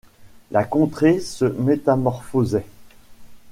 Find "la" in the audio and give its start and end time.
0.49-0.63